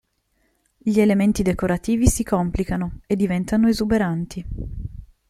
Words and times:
Gil 0.83 0.97
elementi 0.99 1.43
decorativi 1.43 2.07
si 2.07 2.23
complicano 2.23 3.01
e 3.05 3.15
diventano 3.15 3.67
esuberanti. 3.69 4.43